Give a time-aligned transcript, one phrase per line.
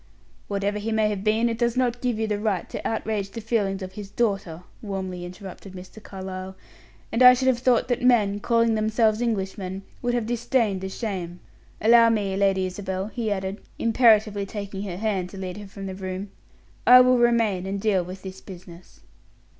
[0.47, 3.39] "Whatever he may have been, it does not give you the right to outrage the
[3.39, 6.01] feelings of his daughter," warmly interrupted Mr.
[6.01, 6.55] Carlyle;
[7.11, 11.39] "and I should have thought that men, calling themselves Englishmen, would have disdained the shame.
[11.79, 15.93] Allow me, Lady Isabel," he added, imperatively taking her hand to lead her from the
[15.93, 16.31] room.
[16.87, 19.01] "I will remain and deal with this business."